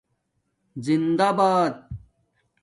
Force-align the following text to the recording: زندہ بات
زندہ 0.85 1.29
بات 1.37 1.75